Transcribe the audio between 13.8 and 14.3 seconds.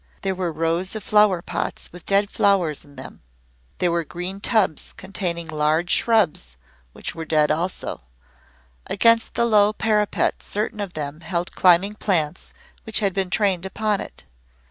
it.